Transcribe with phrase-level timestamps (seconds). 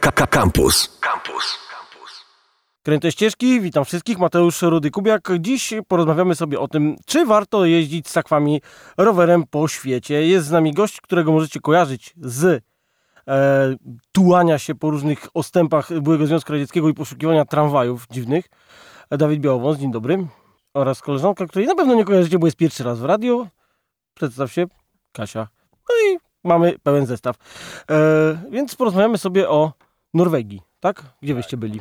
[0.00, 0.98] Campus.
[1.00, 1.58] Campus.
[2.82, 5.28] Kręte ścieżki, witam wszystkich, Mateusz Rudy Kubiak.
[5.40, 8.60] Dziś porozmawiamy sobie o tym, czy warto jeździć z sakwami
[8.96, 10.26] rowerem po świecie.
[10.26, 12.64] Jest z nami gość, którego możecie kojarzyć z
[13.28, 13.76] e,
[14.12, 18.44] tułania się po różnych ostępach byłego Związku Radzieckiego i poszukiwania tramwajów dziwnych.
[19.10, 20.26] Dawid Białowąs, dzień dobry.
[20.74, 23.46] Oraz koleżanka, której na pewno nie kojarzycie, bo jest pierwszy raz w radio.
[24.14, 24.66] Przedstaw się,
[25.12, 25.48] Kasia.
[25.88, 27.36] No i mamy pełen zestaw.
[27.90, 27.94] E,
[28.50, 29.72] więc porozmawiamy sobie o
[30.14, 31.02] Norwegii, tak?
[31.22, 31.80] Gdzie wyście byli?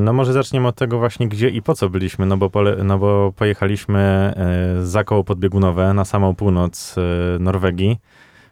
[0.00, 2.98] No może zaczniemy od tego właśnie, gdzie i po co byliśmy, no bo, pole, no
[2.98, 7.98] bo pojechaliśmy e, za koło podbiegunowe na samą północ e, Norwegii,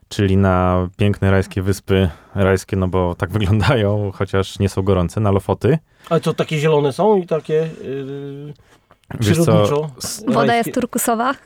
[0.08, 5.30] czyli na piękne rajskie wyspy, rajskie, no bo tak wyglądają, chociaż nie są gorące, na
[5.30, 5.78] Lofoty.
[6.10, 8.52] Ale co, takie zielone są i takie yy,
[9.20, 9.90] Wiesz co?
[10.28, 11.34] Woda jest turkusowa.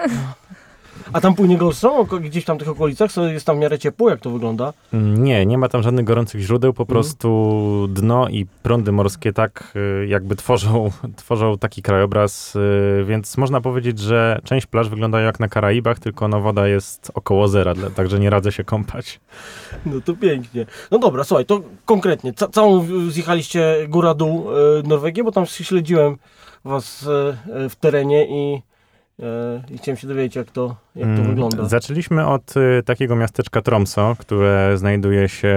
[1.13, 1.99] A tam płynie gorszą?
[1.99, 3.13] Oko- Gdzieś tam w tych okolicach?
[3.13, 4.11] Co, jest tam w miarę ciepło?
[4.11, 4.73] Jak to wygląda?
[4.93, 6.95] Nie, nie ma tam żadnych gorących źródeł, po Mhm.
[6.95, 13.61] prostu dno i prądy morskie tak y, jakby tworzą, tworzą taki krajobraz, y, więc można
[13.61, 18.19] powiedzieć, że część plaż wygląda jak na Karaibach, tylko no woda jest około zera, także
[18.19, 19.21] nie radzę się kąpać.
[19.87, 20.67] No to pięknie.
[20.91, 22.33] No dobra, słuchaj, to konkretnie.
[22.33, 24.55] Ca całą zjechaliście góra-dół e,
[24.89, 26.17] Norwegię, bo tam śledziłem
[26.65, 27.05] was
[27.71, 28.63] w terenie i,
[29.71, 31.69] i chciałem się dowiedzieć, jak to, jak to Mm, wygląda.
[31.69, 35.57] Zaczęliśmy od y, takiego miasteczka Tromso, które znajduje się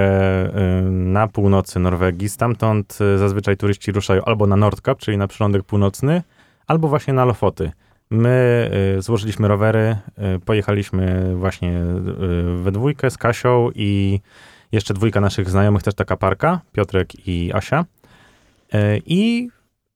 [0.88, 2.30] y, na północy Norwegii.
[2.30, 6.24] Stamtąd y, zazwyczaj turyści ruszają albo na Nordkap, czyli na przylądek północny,
[6.68, 7.72] albo właśnie na Lofoty.
[8.10, 9.98] My y, złożyliśmy rowery,
[10.36, 14.20] y, pojechaliśmy właśnie y, we dwójkę z Kasią i
[14.72, 17.86] jeszcze dwójka naszych znajomych, też taka parka, Piotrek i Asia.
[19.06, 19.50] I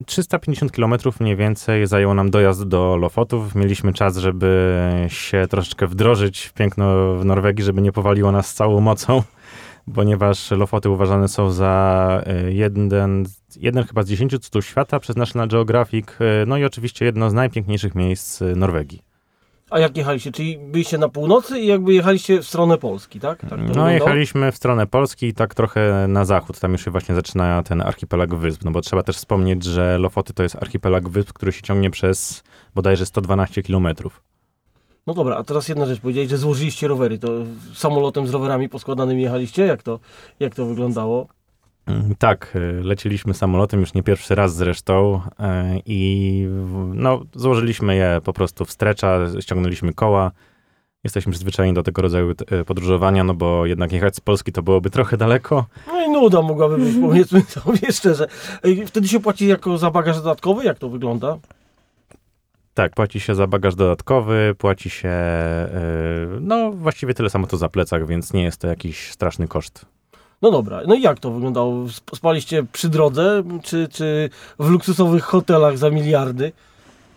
[0.05, 3.55] 350 km mniej więcej zajęło nam dojazd do Lofotów.
[3.55, 8.81] Mieliśmy czas, żeby się troszeczkę wdrożyć w piękno w Norwegii, żeby nie powaliło nas całą
[8.81, 9.23] mocą,
[9.95, 12.89] ponieważ Lofoty uważane są za y, jeden,
[13.55, 17.33] jeden chyba z dziesięciu cudów świata przez National Geographic, y, no i oczywiście jedno z
[17.33, 19.03] najpiękniejszych miejsc y, Norwegii.
[19.73, 20.31] A jak jechaliście?
[20.31, 23.41] Czyli byliście na północy i jakby jechaliście w stronę Polski, tak?
[23.41, 23.89] tak No wyglądało?
[23.89, 27.81] jechaliśmy w stronę Polski i tak trochę na zachód, tam już się właśnie zaczyna ten
[27.81, 31.61] archipelag wysp, no bo trzeba też wspomnieć, że Lofoty to jest archipelag wysp, który się
[31.61, 32.44] ciągnie przez
[32.75, 34.23] bodajże 112 kilometrów.
[35.07, 36.00] No dobra, a teraz jedna rzecz.
[36.00, 37.19] Powiedziałeś, że złożyliście rowery.
[37.19, 37.29] To
[37.73, 39.66] samolotem z rowerami poskładanymi jechaliście?
[39.66, 40.00] Jak to,
[40.40, 41.28] jak to wyglądało?
[41.85, 45.44] Mm, Tak, y, leciliśmy samolotem już nie pierwszy raz zresztą y,
[45.85, 46.47] i
[46.94, 50.31] no, złożyliśmy je po prostu w strecza, ściągnęliśmy koła.
[51.03, 54.89] Jesteśmy przyzwyczajeni do tego rodzaju y, podróżowania, no bo jednak jechać z Polski to byłoby
[54.89, 55.66] trochę daleko.
[55.88, 58.27] No i nuda mogłaby być, powiedzmy sobie szczerze.
[58.85, 60.63] Wtedy się płaci jako za bagaż dodatkowy?
[60.63, 61.38] Jak to wygląda?
[62.73, 65.13] Tak, płaci się za bagaż dodatkowy, płaci się
[66.41, 69.85] no właściwie tyle samo to za plecak, więc nie jest to jakiś straszny koszt.
[70.43, 71.85] No dobra, no i jak to wyglądało?
[71.97, 76.51] Sp- Spaliście przy drodze, czy, czy w luksusowych hotelach za miliardy?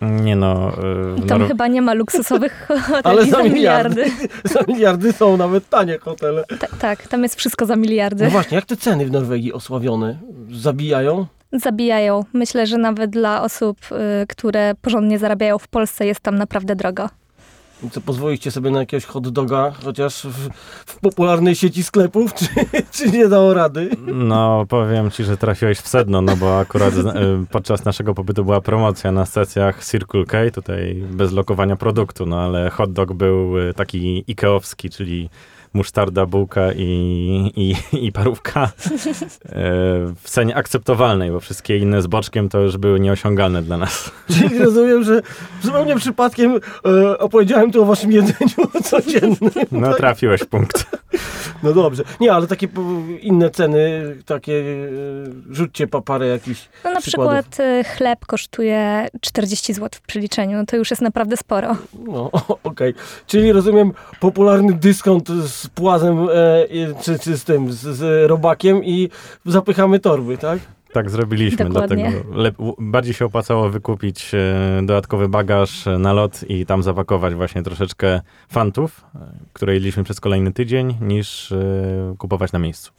[0.01, 0.71] Nie no,
[1.17, 3.95] y, Tam Nor- chyba nie ma luksusowych hoteli Ale za za miliardy.
[4.05, 4.27] miliardy.
[4.53, 6.43] za miliardy są nawet tanie hotele.
[6.59, 8.23] Ta, tak, tam jest wszystko za miliardy.
[8.23, 10.17] No właśnie, jak te ceny w Norwegii osławione?
[10.51, 11.25] Zabijają?
[11.53, 12.23] Zabijają.
[12.33, 13.77] Myślę, że nawet dla osób,
[14.23, 17.09] y, które porządnie zarabiają w Polsce jest tam naprawdę drogo.
[17.91, 20.49] Co, pozwoliście sobie na jakiegoś hot doga, chociaż w,
[20.85, 22.47] w popularnej sieci sklepów, czy,
[22.91, 23.89] czy nie dało rady?
[24.07, 27.03] No, powiem ci, że trafiłeś w sedno, no bo akurat y,
[27.51, 32.69] podczas naszego pobytu była promocja na stacjach Circle K, tutaj bez lokowania produktu, no ale
[32.69, 35.29] hot dog był y, taki ikeowski, czyli
[35.73, 38.89] musztarda, bułka i, i, i parówka y,
[40.15, 44.11] w cenie akceptowalnej, bo wszystkie inne z boczkiem to już były nieosiągalne dla nas.
[44.27, 45.21] Czyli rozumiem, że
[45.63, 49.37] zupełnie przypadkiem e, opowiedziałem tu o waszym jedzeniu codziennym.
[49.71, 50.85] No, trafiłeś w punkt.
[51.63, 52.03] No dobrze.
[52.19, 52.81] Nie, ale takie po-
[53.21, 57.47] inne ceny, takie e, rzućcie pa parę jakichś No na przykładów.
[57.49, 60.57] przykład chleb kosztuje 40 zł w przeliczeniu.
[60.57, 61.75] No to już jest naprawdę sporo.
[62.07, 62.31] No,
[62.63, 62.93] okej.
[63.27, 69.09] Czyli rozumiem popularny dyskont z płazem, e, czy, czy z tym, z, z robakiem i
[69.45, 70.59] zapychamy torby, tak?
[70.93, 72.11] Tak zrobiliśmy, Dokładnie.
[72.11, 77.35] dlatego lep- bardziej się opłacało wykupić e, dodatkowy bagaż e, na lot i tam zapakować
[77.35, 79.19] właśnie troszeczkę fantów, e,
[79.53, 81.57] które jedliśmy przez kolejny tydzień, niż e,
[82.17, 82.91] kupować na miejscu.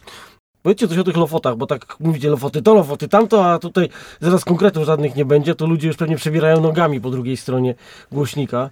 [0.63, 3.89] Powiedzcie coś o tych lofotach, bo tak mówicie lofoty to, lofoty tamto, a tutaj
[4.21, 7.75] zaraz konkretów żadnych nie będzie, to ludzie już pewnie przebierają nogami po drugiej stronie
[8.13, 8.71] głośnika.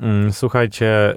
[0.00, 1.16] Mm, Słuchajcie, e,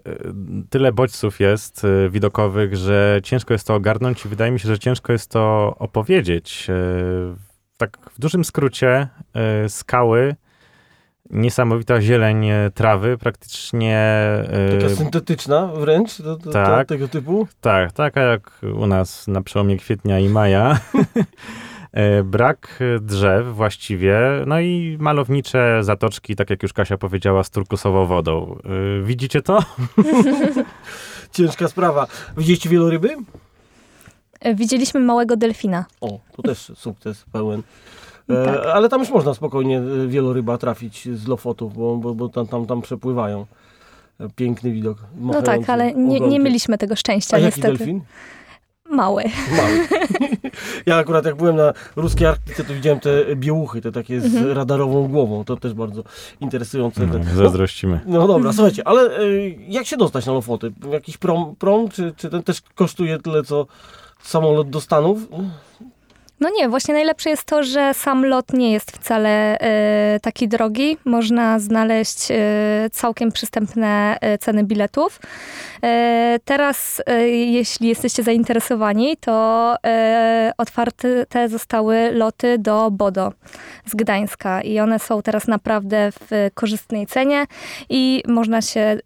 [0.70, 4.80] tyle bodźców jest e, widokowych, że ciężko jest to ogarnąć i wydaje mi się, że
[4.80, 6.68] ciężko jest to opowiedzieć.
[6.70, 6.76] E,
[7.78, 9.08] Tak w dużym skrócie,
[9.68, 10.36] skały
[11.30, 14.10] Niesamowita zieleń trawy, praktycznie...
[14.80, 16.22] Taka syntetyczna wręcz,
[16.54, 16.88] tak.
[16.88, 17.48] tego typu.
[17.62, 20.80] Tak, taka jak u nas na przełomie kwietnia i maja.
[21.96, 28.06] E, Brak drzew właściwie, no i malownicze zatoczki, tak jak już Kasia powiedziała, z turkusową
[28.06, 28.58] wodą.
[29.00, 29.60] E, Widzicie to?
[31.32, 32.08] Ciężka sprawa.
[32.38, 33.10] Widzieliście wieloryby?
[34.40, 35.86] E, Widzieliśmy małego delfina.
[36.02, 37.62] O, to też sukces pełen.
[38.30, 38.66] E, Tak.
[38.66, 42.82] Ale tam już można spokojnie wieloryba trafić z lofotów, bo, bo, bo tam, tam, tam
[42.82, 43.46] przepływają.
[44.36, 44.98] Piękny widok.
[45.20, 47.78] No tak, ale nie, nie mieliśmy tego szczęścia A jaki niestety.
[47.78, 48.02] delfin?
[48.96, 49.24] Mały.
[49.58, 49.88] Mały.
[50.86, 54.52] Ja akurat jak byłem na ruskiej Arktyce, to widziałem te biełuchy, te takie z Mhm.
[54.58, 55.44] radarową głową.
[55.46, 56.04] To też bardzo
[56.42, 57.08] interesujące.
[57.08, 58.00] Te, No, zazdrościmy.
[58.06, 59.22] No dobra, słuchajcie, ale e,
[59.68, 60.74] jak się dostać na Lofoty?
[60.92, 63.68] Jakiś prom, prom czy, czy ten też kosztuje tyle, co
[64.24, 65.20] samolot do Stanów?
[66.40, 70.98] No nie, właśnie najlepsze jest to, że sam lot nie jest wcale e, taki drogi.
[71.06, 72.36] Można znaleźć e,
[72.92, 75.20] całkiem przystępne e, ceny biletów.
[76.46, 79.76] Teraz, jeśli jesteście zainteresowani, to
[80.58, 83.34] otwarte te zostały loty do Bodo
[83.86, 87.46] z Gdańska i one są teraz naprawdę w korzystnej cenie
[87.90, 89.00] i można się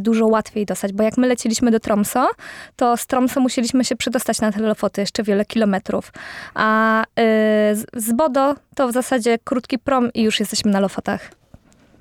[0.00, 2.30] dużo łatwiej dostać, bo jak my leciliśmy do Tromso,
[2.76, 6.12] to z Tromso musieliśmy się przedostać na te Lofoty jeszcze wiele kilometrów.
[6.54, 6.73] A
[7.20, 11.30] y, z- Bodo to w zasadzie krótki prom i już jesteśmy na Lofotach.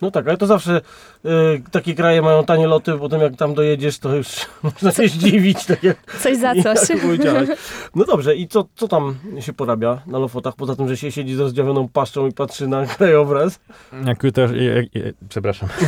[0.03, 0.81] No tak, ale to zawsze
[1.25, 1.29] e,
[1.71, 4.27] takie kraje mają tanie loty, potem jak tam dojedziesz, to już
[4.63, 5.65] można się zdziwić.
[5.65, 6.79] Tak jak, Coś za coś.
[7.95, 11.35] No dobrze, i co, co tam się porabia na Lofotach, poza tym, że się siedzi
[11.35, 13.59] z rozdziawioną paszczą i patrzy na krajobraz?
[14.05, 15.69] Jak tutaj, jak, jak, przepraszam.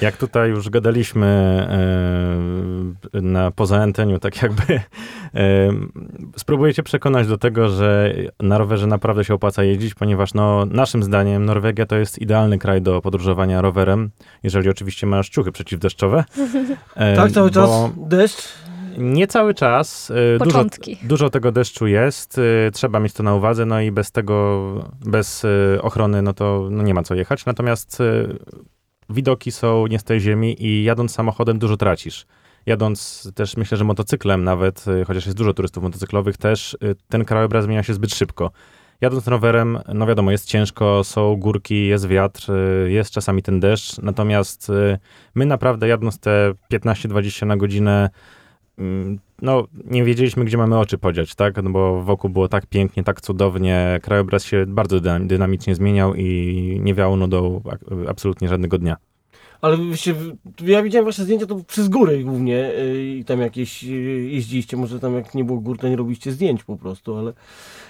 [0.00, 1.26] Jak tutaj już gadaliśmy
[3.14, 4.80] e, na poza anteniu, tak jakby e,
[6.36, 11.02] spróbuję cię przekonać do tego, że na rowerze naprawdę się opłaca jeździć, ponieważ no, naszym
[11.02, 14.10] zdaniem Norwegia to jest idealny kraj do podróżowania rowerem,
[14.42, 16.24] jeżeli oczywiście masz ciuchy przeciwdeszczowe.
[16.96, 18.48] E, tak, cały czas deszcz.
[18.98, 20.10] Nie cały czas.
[20.10, 20.98] e, Dużo, Początki.
[21.02, 24.64] dużo tego deszczu jest, y, trzeba mieć to na uwadze, no i bez tego,
[25.00, 25.46] bez
[25.80, 27.46] ochrony, no to no nie ma co jechać.
[27.46, 27.98] Natomiast
[29.10, 32.26] widoki są nie z tej ziemi i jadąc samochodem dużo tracisz.
[32.66, 36.76] Jadąc też myślę, że motocyklem nawet, chociaż jest dużo turystów motocyklowych, też
[37.08, 38.50] ten krajobraz zmienia się zbyt szybko.
[39.00, 43.98] Jadąc rowerem, no wiadomo, jest ciężko, są górki, jest wiatr, y, jest czasami ten deszcz,
[43.98, 44.98] natomiast y,
[45.34, 48.10] my naprawdę jadąc te 15-20 na godzinę
[48.80, 51.62] Mm, no, nie wiedzieliśmy, gdzie mamy oczy podziać, tak?
[51.62, 56.80] No bo wokół było tak pięknie, tak cudownie, krajobraz się bardzo dynam- dynamicznie zmieniał i
[56.82, 57.62] nie wiało nudą
[58.08, 58.96] absolutnie żadnego dnia.
[59.60, 60.14] Ale wyście,
[60.62, 63.88] ja widziałem wasze zdjęcia to przez góry głównie y, i tam jakieś y,
[64.30, 67.32] jeździliście, może tam jak nie było gór, to nie robiliście zdjęć po prostu, ale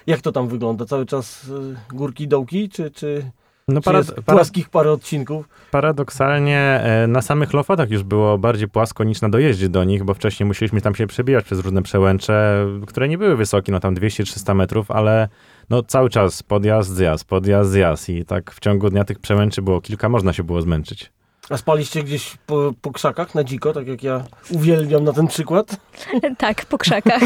[0.07, 0.85] jak to tam wygląda?
[0.85, 3.31] Cały czas y, górki, dołki, czy, czy,
[3.69, 5.49] No, parad- jest płaskich parę odcinków?
[5.71, 10.15] paradoksalnie e, na samych lofotach już było bardziej płasko niż na dojeździe do nich, bo
[10.15, 14.55] wcześniej musieliśmy tam się przebijać przez różne przełęcze, które nie były wysokie, no tam 200-300
[14.55, 15.29] metrów, ale
[15.71, 19.81] no cały czas podjazd, zjazd, podjazd, zjazd i tak w ciągu dnia tych przełęczy było
[19.81, 21.13] kilka, można się było zmęczyć.
[21.51, 25.77] A spaliście gdzieś po, po krzakach na dziko, tak jak ja uwielbiam na ten przykład?
[26.39, 27.23] tak, po krzakach.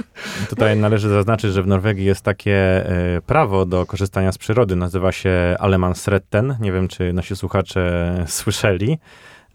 [0.50, 5.12] Tutaj należy zaznaczyć, że w Norwegii jest takie e, prawo do korzystania z przyrody, nazywa
[5.12, 6.56] się Alemansretten.
[6.60, 8.98] Nie wiem, czy nasi słuchacze słyszeli,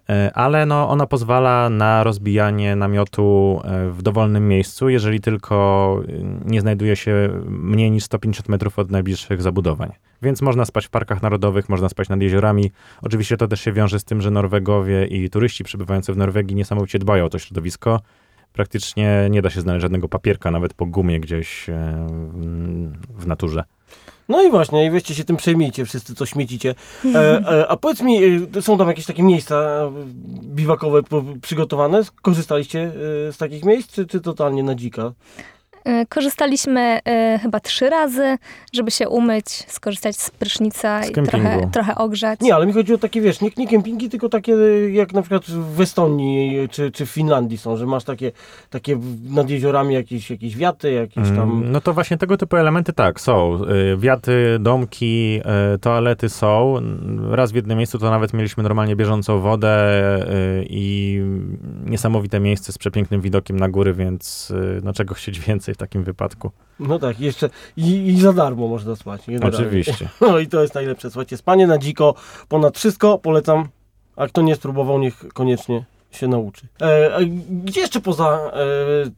[0.10, 6.00] e, ale no, ona pozwala na rozbijanie namiotu e, w dowolnym miejscu, jeżeli tylko
[6.46, 9.92] nie znajduje się mniej niż 150 metrów od najbliższych zabudowań.
[10.22, 12.72] Więc można spać w parkach narodowych, można spać nad jeziorami.
[13.02, 17.00] Oczywiście to też się wiąże z tym, że Norwegowie i turyści przybywający w Norwegii niesamowicie
[17.00, 18.00] dbają o to środowisko
[18.54, 22.08] praktycznie nie da się znaleźć żadnego papierka, nawet po gumie gdzieś e,
[23.18, 23.64] w- naturze.
[24.30, 26.76] No i właśnie, i weźcie się tym przejmijcie, wszyscy co śmiecicie.
[27.16, 28.24] E, e, a powiedz mi,
[28.58, 29.82] e, są tam jakieś takie miejsca
[30.44, 31.02] biwakowe
[31.42, 32.02] przygotowane?
[32.22, 32.92] Korzystaliście
[33.32, 35.12] z takich miejsc, czy, czy totalnie na dzika?
[35.88, 38.38] E, Korzystaliśmy e, chyba trzy razy,
[38.74, 42.40] żeby się umyć, skorzystać z prysznica Z i trochę, trochę ogrzać.
[42.40, 45.22] Nie, ale mi chodzi o takie, wiesz, nie, nie kempingi, tylko takie e, jak na
[45.22, 48.32] przykład w Estonii e, czy, czy w Finlandii są, że masz takie,
[48.70, 51.52] takie nad jeziorami jakieś, jakieś wiaty, jakieś tam...
[51.52, 53.60] Mm, No to właśnie tego typu elementy tak, są.
[53.94, 55.42] Y, Wiaty, domki,
[55.82, 56.82] toalety są.
[57.32, 59.78] Raz w jednym miejscu to nawet mieliśmy normalnie bieżącą wodę
[60.70, 61.22] i
[61.86, 64.54] niesamowite miejsce z przepięknym widokiem na góry, więc
[64.84, 66.52] no czego chcieć więcej w takim wypadku.
[66.80, 69.22] No tak, jeszcze i, i za darmo można spać.
[69.42, 70.10] Oczywiście.
[70.22, 71.10] No i to jest najlepsze.
[71.10, 72.16] Słuchajcie, spanie na dziko
[72.50, 73.68] ponad wszystko polecam,
[74.16, 76.68] a kto nie spróbował, niech koniecznie się nauczy.
[76.82, 77.20] E,
[77.64, 78.60] gdzie jeszcze poza, e,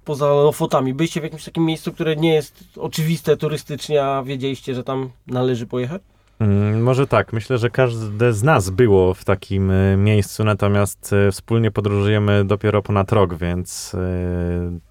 [0.06, 0.94] poza Lofotami?
[0.94, 5.68] Byliście w jakimś takim miejscu, które nie jest oczywiste turystycznie, a wiedzieliście, że tam należy
[5.68, 6.02] pojechać?
[6.40, 7.34] Mm, może tak.
[7.34, 12.82] Myślę, że każde z nas było w takim e, miejscu, natomiast e, wspólnie podróżujemy dopiero
[12.82, 14.00] ponad rok, więc e,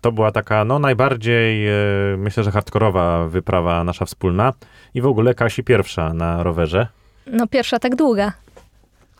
[0.00, 1.68] to była taka, no najbardziej,
[2.18, 4.52] myślę, że hardkorowa wyprawa nasza wspólna
[4.94, 6.86] i w ogóle Kasi pierwsza na rowerze.
[7.26, 8.32] No pierwsza tak długa.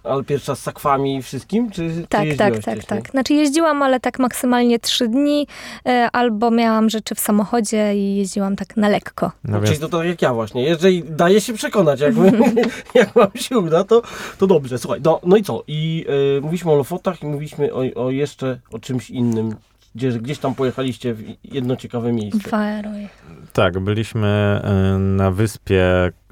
[0.09, 1.71] Ale pierwsza z sakwami i wszystkim?
[1.71, 3.11] Czy, tak, czy tak, tak, tak.
[3.11, 5.47] Znaczy jeździłam, ale tak maksymalnie trzy dni,
[5.87, 9.33] e, albo miałam rzeczy w samochodzie i jeździłam tak na lekko.
[9.45, 10.63] No Czyli to tak jak ja właśnie.
[10.63, 12.15] Jeżeli daje się przekonać, jak,
[12.95, 14.03] jak wam się uda, to,
[14.39, 14.79] to dobrze.
[14.79, 15.65] Słuchaj, no, no i co?
[15.67, 16.07] I
[16.39, 19.57] y, mówiliśmy o Lofotach i mówiliśmy o, o jeszcze o czymś innym
[19.99, 22.49] gdzie, gdzieś tam pojechaliście w jedno ciekawe miejsce.
[22.51, 23.09] Faeroe.
[23.53, 24.61] Tak, byliśmy
[24.95, 25.85] y, na wyspie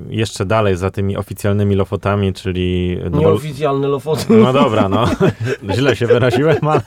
[0.09, 2.99] jeszcze dalej za tymi oficjalnymi lofotami, czyli...
[3.11, 4.25] No, Nieoficjalne lofoty.
[4.37, 5.05] No dobra, no.
[5.77, 6.83] Źle się wyraziłem, ale,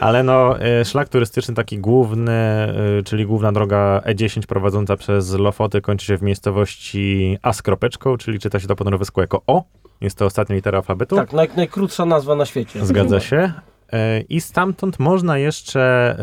[0.00, 5.80] ale no y, szlak turystyczny taki główny, y, czyli główna droga E10 prowadząca przez Lofoty
[5.80, 9.64] kończy się w miejscowości A z kropeczką, czyli czyta się to po norwesku jako O.
[10.00, 11.16] Jest to ostatnia litera alfabetu.
[11.16, 12.86] Tak, naj, najkrótsza nazwa na świecie.
[12.86, 13.52] Zgadza się.
[13.94, 16.16] E, I stamtąd można jeszcze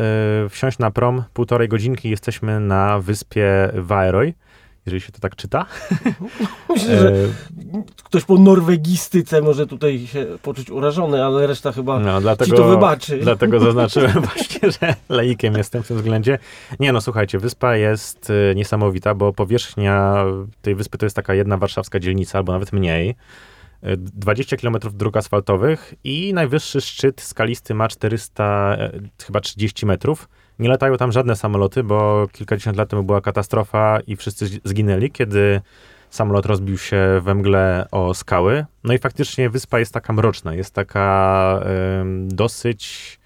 [0.44, 1.22] e, wsiąść na prom.
[1.34, 4.34] Półtorej godzinki jesteśmy na wyspie Vaeroj,
[4.86, 5.66] jeżeli się to tak czyta.
[6.68, 7.14] Myślę, że e,
[8.04, 12.68] ktoś po norwegistyce może tutaj się poczuć urażony, ale reszta chyba no, dlatego, ci to
[12.68, 13.18] wybaczy.
[13.18, 16.38] Dlatego zaznaczyłem właśnie, że laikiem jestem w tym względzie.
[16.80, 20.24] Nie no, słuchajcie, wyspa jest niesamowita, bo powierzchnia
[20.62, 23.14] tej wyspy to jest taka jedna warszawska dzielnica, albo nawet mniej.
[23.82, 28.90] 20 km dróg asfaltowych i najwyższy szczyt skalisty ma 400, e,
[29.26, 30.28] chyba 30 metrów.
[30.58, 35.60] Nie latają tam żadne samoloty, bo kilkadziesiąt lat temu była katastrofa i wszyscy zginęli, kiedy
[36.10, 38.64] samolot rozbił się we mgle o skały.
[38.84, 41.60] No i faktycznie wyspa jest taka mroczna, jest taka
[42.26, 43.18] dosyć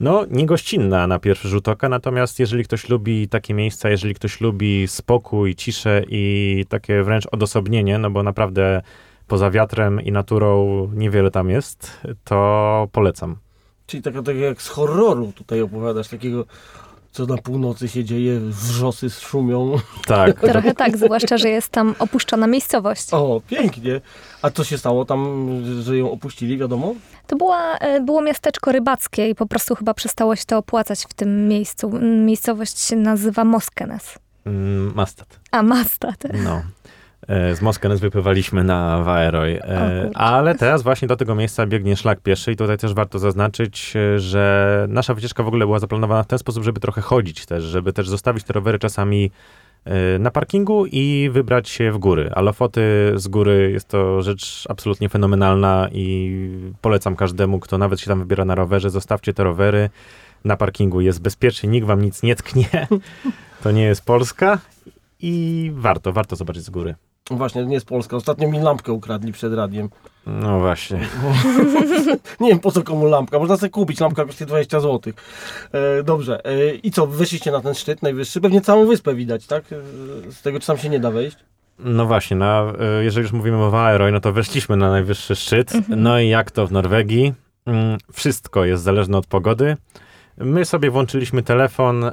[0.00, 4.88] no, niegościnna na pierwszy rzut oka, natomiast jeżeli ktoś lubi takie miejsca, jeżeli ktoś lubi
[4.88, 8.82] spokój, ciszę i takie wręcz odosobnienie, no bo naprawdę
[9.30, 13.36] poza wiatrem i naturą niewiele tam jest, to polecam.
[13.86, 16.44] Czyli tak, tak jak z horroru tutaj opowiadasz, takiego
[17.12, 19.76] co na północy się dzieje, wrzosy szumią.
[20.06, 20.40] Tak.
[20.52, 23.08] Trochę tak, zwłaszcza, że jest tam opuszczona miejscowość.
[23.12, 24.00] O, pięknie.
[24.42, 25.48] A co się stało tam,
[25.82, 26.94] że ją opuścili, wiadomo?
[27.26, 31.14] To była, e, było miasteczko rybackie i po prostu chyba przestało się to opłacać w
[31.14, 31.90] tym miejscu.
[32.00, 34.18] Miejscowość się nazywa Moskenes.
[34.46, 35.40] Mm, Mastat.
[35.50, 36.24] A, Mastat.
[36.44, 36.62] No.
[37.28, 39.54] E, z Moskenes wypływaliśmy na Waeroj.
[39.54, 43.92] E, ale teraz właśnie do tego miejsca biegnie szlak pieszy i tutaj też warto zaznaczyć,
[43.96, 47.64] e, że nasza wycieczka w ogóle była zaplanowana w ten sposób, żeby trochę chodzić też,
[47.64, 49.30] żeby też zostawić te rowery czasami
[50.18, 52.30] na parkingu i wybrać się w góry.
[52.34, 52.80] A Lofoty
[53.14, 56.36] z góry jest to rzecz absolutnie fenomenalna i
[56.80, 59.90] polecam każdemu, kto nawet się tam wybiera na rowerze, zostawcie te rowery
[60.44, 61.00] na parkingu.
[61.00, 62.86] Jest bezpiecznie, nikt wam nic nie tknie.
[63.62, 64.58] To nie jest Polska
[65.20, 66.94] i warto, warto zobaczyć z góry.
[67.30, 68.16] Właśnie, nie z Polska.
[68.16, 69.88] Ostatnio mi lampkę ukradli przed radiem.
[70.26, 70.98] No właśnie.
[72.40, 73.38] nie wiem po co komu lampka.
[73.38, 74.00] Można sobie kupić.
[74.00, 75.12] Lampka kosztuje 20 zł.
[75.72, 76.44] E, dobrze.
[76.44, 77.06] E, I co?
[77.06, 78.40] Weszliście na ten szczyt najwyższy?
[78.40, 79.64] Pewnie całą wyspę widać, tak?
[79.72, 81.36] E, z tego, czy tam się nie da wejść?
[81.78, 85.74] No właśnie, no, jeżeli już mówimy o Waeroj, no to weszliśmy na najwyższy szczyt.
[85.74, 86.02] Mhm.
[86.02, 87.34] No i jak to w Norwegii?
[87.66, 89.76] Mm, wszystko jest zależne od pogody.
[90.40, 92.12] My sobie włączyliśmy telefon yy,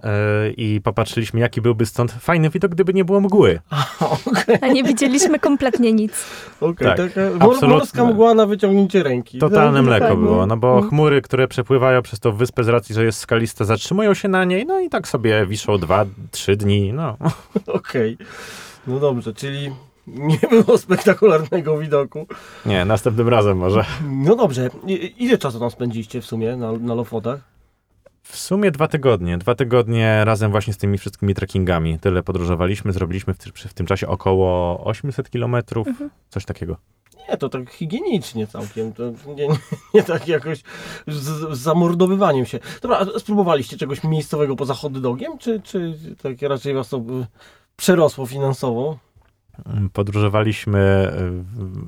[0.57, 3.60] i popatrzyliśmy, jaki byłby stąd fajny widok, gdyby nie było mgły.
[4.25, 4.60] okay.
[4.62, 6.25] A nie widzieliśmy kompletnie nic.
[6.62, 9.39] Okej, okay, tak, morska mgła na wyciągnięcie ręki.
[9.39, 10.89] Totalne mleko tak, było, no bo mhm.
[10.89, 14.65] chmury, które przepływają przez tą wyspę z racji, że jest skalista, zatrzymują się na niej,
[14.65, 17.17] no i tak sobie wiszą dwa, trzy dni, no.
[17.67, 18.27] Okej, okay.
[18.88, 19.72] no dobrze, czyli
[20.07, 22.27] nie było spektakularnego widoku.
[22.65, 23.86] Nie, następnym razem może.
[24.12, 24.69] No dobrze.
[24.88, 27.57] I, ile czasu tam spędziliście w sumie na, na Lofotach?
[28.29, 29.38] W sumie dwa tygodnie.
[29.38, 32.00] Dwa tygodnie razem właśnie z tymi wszystkimi trekkingami.
[32.00, 36.10] Tyle podróżowaliśmy, zrobiliśmy w, w tym czasie około 800 kilometrów, mhm.
[36.29, 36.77] coś takiego.
[37.29, 38.93] Nie, to tak higienicznie całkiem.
[38.93, 39.57] To nie, nie,
[39.93, 40.63] nie tak jakoś
[41.07, 42.60] z, z, zamordowywaniem się.
[42.81, 47.01] Dobra, a spróbowaliście czegoś miejscowego poza hot dogiem, czy, czy tak raczej was to
[47.75, 48.98] przerosło finansowo?
[49.94, 51.12] Podróżowaliśmy,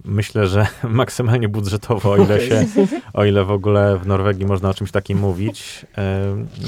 [0.05, 2.65] myślę, że maksymalnie budżetowo, o ile, się,
[3.13, 5.85] o ile w ogóle w Norwegii można o czymś takim mówić.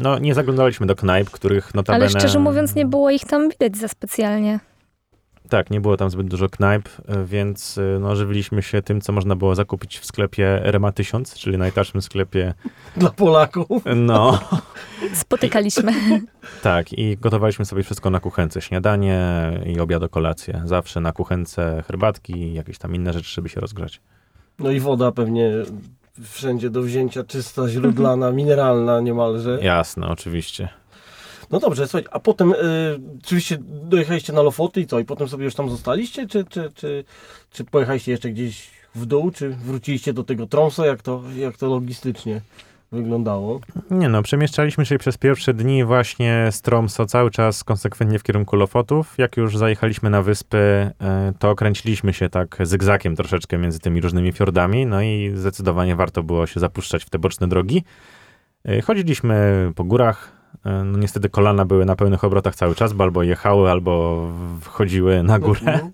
[0.02, 2.06] No, nie zaglądaliśmy do knajp, których notabene...
[2.06, 4.60] Ale szczerze mówiąc, nie było ich tam widać za specjalnie.
[5.52, 9.36] Tak, nie było tam zbyt dużo knajp, y, więc no, żywiliśmy się tym, co można
[9.36, 12.54] było zakupić w sklepie Rema 1000, czyli najtańszym sklepie...
[12.98, 13.84] Dla Polaków.
[13.96, 14.40] No.
[15.14, 15.94] Spotykaliśmy.
[16.62, 18.62] Tak, i gotowaliśmy sobie wszystko na kuchence.
[18.62, 19.20] Śniadanie
[19.66, 20.62] i obiad, kolację.
[20.66, 24.02] Zawsze na kuchence herbatki i jakieś tam inne rzeczy, żeby się rozgrzać.
[24.60, 25.52] No i woda pewnie
[26.24, 29.60] wszędzie do wzięcia, czysta, źródlana, mineralna niemalże.
[29.62, 30.70] Jasne, oczywiście.
[31.52, 32.56] No dobrze, słuchaj, a potem y,
[33.24, 35.00] oczywiście dojechaliście na Lofoty i co?
[35.00, 36.28] I potem sobie już tam zostaliście?
[36.28, 37.04] Czy, czy, czy,
[37.52, 39.32] czy pojechaliście jeszcze gdzieś w dół?
[39.32, 40.86] Czy wróciliście do tego Tromso?
[40.86, 42.42] Jak to, jak to logistycznie
[42.92, 43.60] wyglądało?
[43.92, 48.56] Nie no, przemieszczaliśmy się przez pierwsze dni właśnie z Tromso cały czas konsekwentnie w kierunku
[48.56, 49.18] Lofotów.
[49.18, 54.32] Jak już zajechaliśmy na wyspy, e, to kręciliśmy się tak zygzakiem troszeczkę między tymi różnymi
[54.32, 57.84] fiordami, no i zdecydowanie warto było się zapuszczać w te boczne drogi.
[58.66, 63.24] E, chodziliśmy po górach, no niestety kolana były na pełnych obrotach cały czas, bo albo
[63.24, 64.28] jechały, albo
[64.62, 65.60] wchodziły na górę.
[65.60, 65.92] Mhm.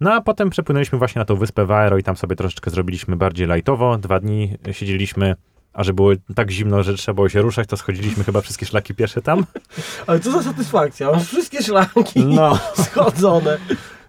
[0.00, 3.46] No a potem przepłynęliśmy właśnie na tą wyspę Waero i tam sobie troszeczkę zrobiliśmy bardziej
[3.46, 3.98] lightowo.
[3.98, 5.34] Dwa dni siedzieliśmy,
[5.72, 8.94] a że było tak zimno, że trzeba było się ruszać, to schodziliśmy chyba wszystkie szlaki
[8.94, 9.44] piesze tam.
[10.06, 13.58] Ale co za satysfakcja, masz wszystkie szlaki No, schodzone.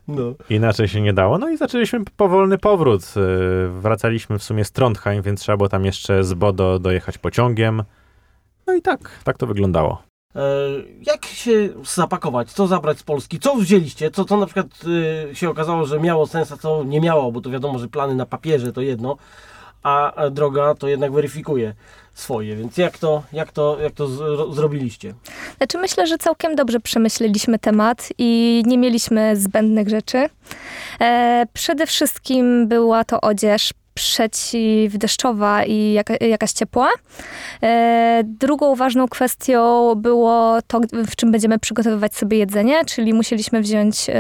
[0.08, 0.34] No.
[0.50, 1.38] inaczej się nie dało.
[1.38, 3.14] No i zaczęliśmy powolny powrót.
[3.16, 7.84] Yy, Wracaliśmy w sumie z Trondheim, więc trzeba było tam jeszcze z Bodo dojechać pociągiem.
[8.68, 10.02] No i tak, tak to wyglądało.
[10.36, 10.42] E,
[11.02, 12.52] jak się zapakować?
[12.52, 13.40] Co zabrać z Polski?
[13.40, 14.12] Co wzięliście?
[14.12, 14.68] Co, co na przykład
[15.32, 17.32] y, się okazało, że miało sens, a co nie miało?
[17.32, 19.18] Bo to wiadomo, że plany na papierze to jedno,
[19.84, 21.74] a droga to jednak weryfikuje
[22.14, 22.56] swoje.
[22.56, 25.14] Więc jak to, jak to, jak to zro- zrobiliście?
[25.58, 30.30] Znaczy myślę, że całkiem dobrze przemyśleliśmy temat i nie mieliśmy zbędnych rzeczy.
[31.02, 36.90] E, przede wszystkim była to odzież przeciwdeszczowa i jaka, jakaś ciepła.
[37.64, 44.10] E, drugą ważną kwestią było to, w czym będziemy przygotowywać sobie jedzenie, czyli musieliśmy wziąć
[44.10, 44.14] e,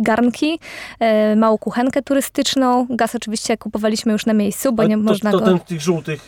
[0.00, 0.58] garnki,
[1.00, 2.86] e, małą kuchenkę turystyczną.
[2.90, 5.44] Gaz oczywiście kupowaliśmy już na miejscu, bo Ale nie to, można to go...
[5.44, 6.26] ten, tych żółtych,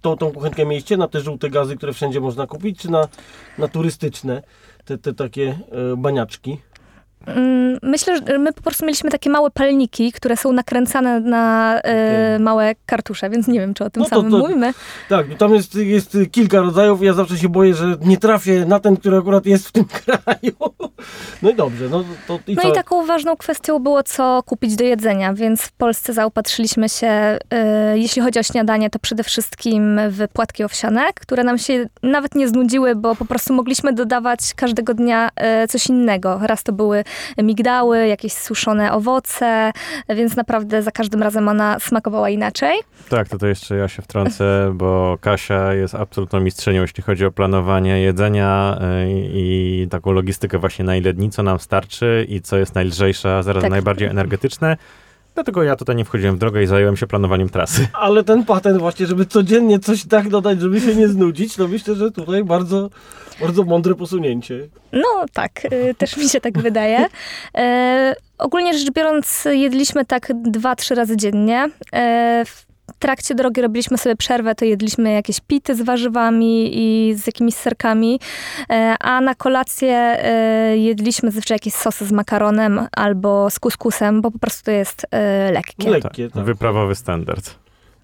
[0.00, 3.08] to, tą kuchenkę mieliście na te żółte gazy, które wszędzie można kupić, czy na,
[3.58, 4.42] na turystyczne,
[4.84, 5.58] te, te takie
[5.96, 6.58] baniaczki?
[7.26, 11.80] Mm, Myślę, że my po prostu mieliśmy takie małe palniki, które są nakręcane na e,
[11.80, 12.40] Okej.
[12.44, 14.72] małe kartusze, więc nie wiem, czy o tym No to- samym to- mówimy.
[15.08, 17.02] Tak, tam jest, jest kilka rodzajów.
[17.02, 20.52] Ja zawsze się boję, że nie trafię na ten, który akurat jest w tym kraju.
[21.42, 24.84] No i dobrze, no to i No i taką ważną kwestią było, co kupić do
[24.84, 27.06] jedzenia, więc w Polsce zaopatrzyliśmy się,
[27.50, 32.34] e, jeśli chodzi o śniadanie, to przede wszystkim w płatki owsiane, które nam się nawet
[32.34, 36.40] nie znudziły, bo po prostu mogliśmy dodawać każdego dnia e, coś innego.
[36.42, 37.04] Raz to były
[37.42, 39.72] migdały, jakieś suszone owoce,
[40.08, 42.78] więc naprawdę za każdym razem ona smakowała inaczej.
[43.08, 47.30] Tak, to, to jeszcze ja się wtrącę, bo Kasia jest absolutną mistrzynią, jeśli chodzi o
[47.30, 52.56] planowanie jedzenia y, i taką logistykę właśnie na ile dni, co nam starczy i co
[52.56, 53.70] jest najlżejsze, a zarazem Tak.
[53.70, 54.76] najbardziej energetyczne.
[55.40, 57.88] Dlatego ja tutaj nie wchodziłem w drogę i zająłem się planowaniem trasy.
[58.06, 61.94] Ale ten patent właśnie, żeby codziennie coś tak dodać, żeby się nie znudzić, to myślę,
[61.94, 62.90] że tutaj bardzo,
[63.40, 64.68] bardzo mądre posunięcie.
[64.92, 67.06] No tak, y, też mi się tak wydaje.
[67.54, 71.68] E, ogólnie rzecz biorąc, jedliśmy tak dwa, trzy razy dziennie.
[71.92, 72.44] E,
[72.98, 78.20] trakcie drogi robiliśmy sobie przerwę, to jedliśmy jakieś pity z warzywami i z jakimiś serkami,
[78.70, 84.30] e, a na kolację e, jedliśmy zazwyczaj jakieś sosy z makaronem albo z kuskusem, bo
[84.30, 85.90] po prostu to jest e, lekkie.
[85.90, 86.44] Lekkie, tak.
[86.44, 87.54] Wyprawowy standard.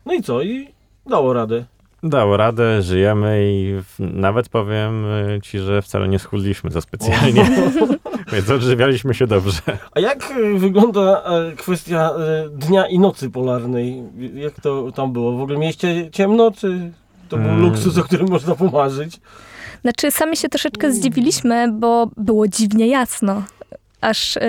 [0.06, 0.42] No i co?
[0.42, 0.68] I
[1.06, 1.64] dało radę.
[2.02, 7.50] Dało radę, żyjemy i w, nawet powiem y, ci, że wcale nie schudliśmy za specjalnie,
[8.32, 9.60] więc odżywialiśmy się dobrze.
[9.94, 12.10] A jak e, wygląda e, kwestia
[12.52, 14.02] dnia i nocy polarnej?
[14.34, 15.32] Jak to tam było?
[15.32, 16.92] W ogóle mieliście ciemno, czy
[17.28, 17.60] to był Mm.
[17.62, 19.20] luksus, o którym można pomarzyć?
[19.82, 23.42] Znaczy, sami się troszeczkę zdziwiliśmy, bo było dziwnie jasno.
[24.00, 24.40] Aż y,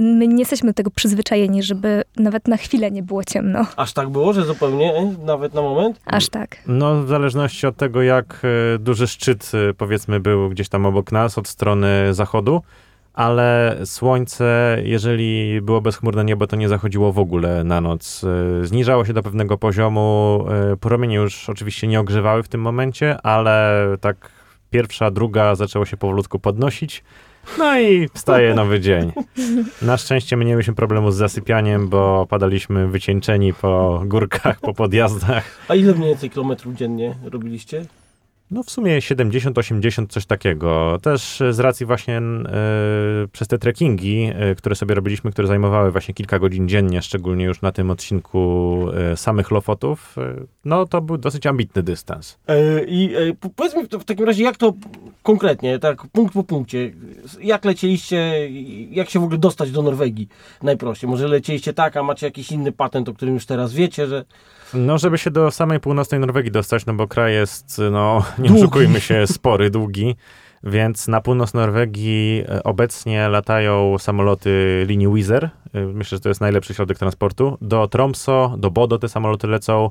[0.00, 3.66] my nie jesteśmy do tego przyzwyczajeni, żeby nawet na chwilę nie było ciemno.
[3.76, 6.00] Aż tak było, że zupełnie, e, nawet na moment?
[6.06, 6.56] Aż tak.
[6.66, 8.42] No, w zależności od tego, jak
[8.74, 12.62] e, duży szczyt, e, powiedzmy, był gdzieś tam obok nas, od strony zachodu,
[13.14, 18.24] ale słońce, jeżeli było bezchmurne niebo, to nie zachodziło w ogóle na noc.
[18.62, 20.44] Zniżało się do pewnego poziomu,
[20.80, 24.30] promienie już oczywiście nie ogrzewały w tym momencie, ale tak
[24.70, 27.04] pierwsza, druga zaczęło się powolutku podnosić.
[27.58, 29.12] No i wstaje nowy dzień.
[29.82, 35.44] Na szczęście my nie mieliśmy problemu z zasypianiem, bo padaliśmy wycieńczeni po górkach, po podjazdach.
[35.68, 37.84] A ile mniej więcej kilometrów dziennie robiliście?
[38.50, 40.98] No w sumie 70-80, coś takiego.
[41.02, 42.22] Też z racji właśnie e,
[43.32, 47.62] przez te trekkingi, e, które sobie robiliśmy, które zajmowały właśnie kilka godzin dziennie, szczególnie już
[47.62, 48.80] na tym odcinku
[49.12, 52.38] e, samych Lofotów, e, no to był dosyć ambitny dystans.
[52.48, 54.72] E, I e, po- powiedz mi w, w takim razie, jak to
[55.22, 56.92] konkretnie, tak punkt po punkcie,
[57.40, 58.48] jak lecieliście,
[58.90, 60.28] jak się w ogóle dostać do Norwegii
[60.62, 61.10] najprościej?
[61.10, 64.24] Może lecieliście tak, a macie jakiś inny patent, o którym już teraz wiecie, że
[64.74, 68.62] No, żeby się do samej północnej Norwegii dostać, no bo kraj jest, no, nie Długi.
[68.62, 70.16] oszukujmy się, spory, długi.
[70.64, 75.44] Więc na północ Norwegii e, obecnie latają samoloty linii Wizz Air.
[75.74, 77.58] E, Myślę, że to jest najlepszy środek transportu.
[77.60, 79.90] Do Tromso, do Bodo te samoloty lecą.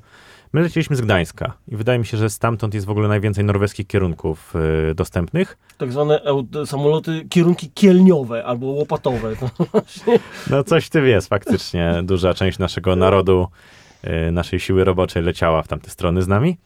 [0.54, 3.88] My lecieliśmy z Gdańska i wydaje mi się, że stamtąd jest w ogóle najwięcej norweskich
[3.88, 4.54] kierunków
[4.92, 5.58] y, dostępnych.
[5.78, 6.22] Tak zwane
[6.66, 9.36] samoloty, kierunki kielniowe albo łopatowe.
[9.36, 10.20] To właśnie.
[10.50, 12.02] No coś ty jest faktycznie.
[12.04, 13.85] Duża część naszego narodu, y,
[14.32, 16.58] naszej siły roboczej leciała w tamte strony z nami.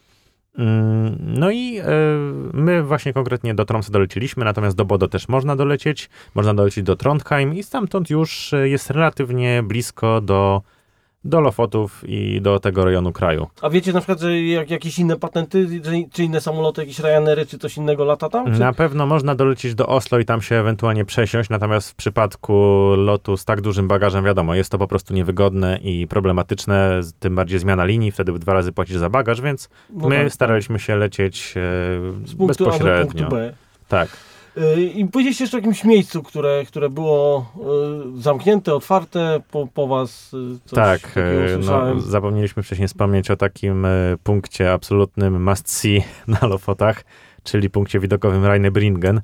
[0.58, 1.82] Mm, No i y,
[2.52, 6.10] my właśnie konkretnie do Tromsø doleciliśmy, natomiast do Bodo też można dolecieć.
[6.34, 10.62] Można dolecieć do Trondheim i stamtąd już y, jest relatywnie blisko do,
[11.24, 13.46] do Lofotów i do tego rejonu kraju.
[13.62, 15.80] A wiecie na przykład, że jak, jakieś inne patenty,
[16.12, 18.54] czy inne samoloty, jakieś Ryanery, czy coś innego lata tam?
[18.54, 18.60] Czy...
[18.60, 22.54] Na pewno można dolecieć do Oslo i tam się ewentualnie przesiąść, natomiast w przypadku
[22.96, 27.58] lotu z tak dużym bagażem, wiadomo, jest to po prostu niewygodne i problematyczne, tym bardziej
[27.58, 31.54] zmiana linii, wtedy dwa razy płacisz za bagaż, więc No my tak, staraliśmy się lecieć
[31.56, 31.60] e,
[32.26, 33.06] z punktu A do bezpośrednio.
[33.06, 33.52] punktu B.
[33.88, 34.08] Tak.
[34.56, 37.46] Y, I powiedzieliście jeszcze o jakimś miejscu, które, które było
[38.16, 40.34] y, zamknięte, otwarte po, po was.
[40.72, 41.18] y, tak,
[41.66, 43.86] no, zapomnieliśmy wcześniej wspomnieć o takim
[44.24, 46.02] punkcie absolutnym must see
[46.40, 47.04] na Lofotach,
[47.42, 49.20] czyli punkcie widokowym Rheinebringen.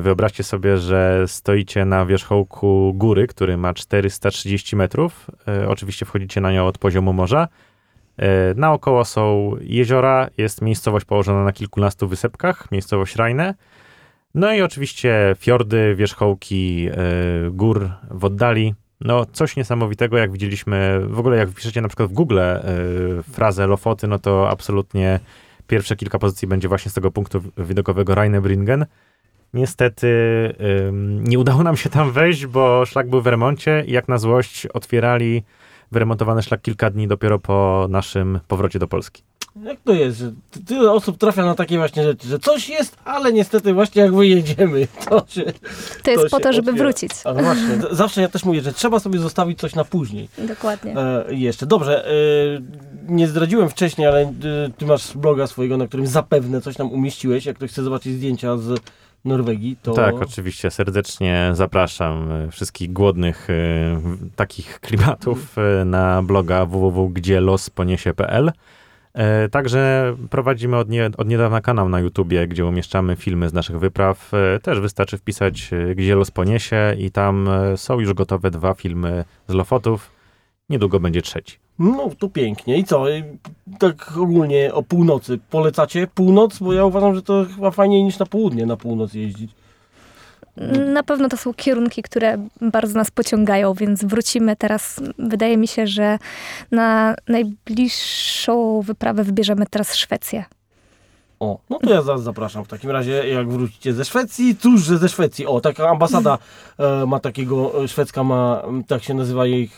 [0.00, 5.30] Wyobraźcie sobie, że stoicie na wierzchołku góry, który ma 430 metrów.
[5.68, 7.48] Oczywiście wchodzicie na nią od poziomu morza.
[8.56, 13.54] Naokoło są jeziora, jest miejscowość położona na kilkunastu wysepkach, miejscowość Rajne.
[14.38, 16.94] No i oczywiście fiordy, wierzchołki e,
[17.50, 18.74] gór w oddali.
[19.00, 22.62] No coś niesamowitego, jak widzieliśmy, w ogóle jak wpiszecie na przykład w Google e,
[23.32, 25.20] frazę Lofoty, no to absolutnie
[25.66, 28.86] pierwsze kilka pozycji będzie właśnie z tego punktu widokowego Rheinebringen.
[29.54, 30.08] Niestety
[31.20, 34.66] nie udało nam się tam wejść, bo szlak był w remoncie i jak na złość
[34.66, 35.42] otwierali
[35.92, 39.27] wyremontowany szlak kilka dni dopiero po naszym powrocie do Polski.
[39.64, 42.96] Jak to jest, że ty- tyle osób trafia na takie właśnie rzeczy, że coś jest,
[43.04, 45.42] ale niestety właśnie jak wyjedziemy, to się...
[46.02, 46.84] To jest To po się to, żeby otwiera.
[46.88, 47.10] wrócić.
[47.24, 50.28] A no właśnie, zawsze ja też mówię, że trzeba sobie zostawić coś na później.
[50.38, 50.96] Dokładnie.
[50.96, 51.66] E, jeszcze.
[51.66, 52.12] Dobrze, e,
[53.08, 54.32] nie zdradziłem wcześniej, ale e,
[54.78, 57.46] ty masz bloga swojego, na którym zapewne coś tam umieściłeś.
[57.46, 58.80] Jak ktoś chce zobaczyć zdjęcia z
[59.24, 59.92] Norwegii, to...
[59.92, 63.54] Tak, oczywiście serdecznie zapraszam e, wszystkich głodnych e,
[64.36, 68.52] takich klimatów e, na bloga www.gdzielospodniesie.pl.
[69.14, 73.78] E, Także prowadzimy od, nie, od niedawna kanał na YouTubie, gdzie umieszczamy filmy z naszych
[73.78, 74.30] wypraw.
[74.34, 79.24] E, Też wystarczy wpisać e, Gdzie los poniesie i tam są już gotowe dwa filmy
[79.48, 80.10] z Lofotów.
[80.70, 81.56] Niedługo będzie trzeci.
[81.78, 82.78] No, to pięknie.
[82.78, 83.04] I co?
[83.78, 85.38] Tak ogólnie o północy.
[85.50, 86.58] Polecacie północ?
[86.58, 89.52] Bo ja uważam, że to chyba fajniej niż na południe na północ jeździć.
[90.94, 95.00] Na pewno to są kierunki, które bardzo nas pociągają, więc wrócimy teraz.
[95.18, 96.18] Wydaje mi się, że
[96.70, 100.44] na najbliższą wyprawę wybierzemy teraz Szwecję.
[101.40, 102.64] O, no to ja zaraz zapraszam.
[102.64, 105.46] W takim razie, jak wrócicie ze Szwecji, cóż, że ze Szwecji.
[105.46, 106.38] O, taka ambasada
[106.78, 109.70] e, ma takiego, e, szwedzka ma, tak się nazywa jej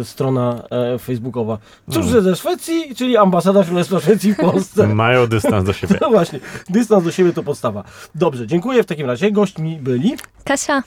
[0.00, 1.58] e, strona e, facebookowa.
[1.90, 4.86] Cóż, że ze Szwecji, czyli ambasada Królestwa Szwecji w Polsce.
[4.94, 5.98] Mają dystans do siebie.
[6.00, 7.84] No właśnie, dystans do siebie to podstawa.
[8.14, 9.32] Dobrze, dziękuję w takim razie.
[9.32, 10.82] Gośćmi byli, Kasia,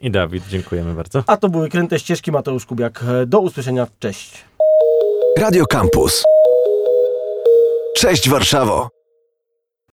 [0.00, 1.22] I Dawid, dziękujemy bardzo.
[1.26, 3.04] a to były Kręte Ścieżki Mateusz Kubiak.
[3.26, 4.44] Do usłyszenia, cześć.
[5.38, 6.24] Radio Campus.
[7.96, 8.97] Cześć Warszawo!